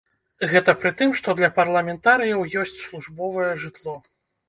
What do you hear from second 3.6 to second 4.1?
жытло!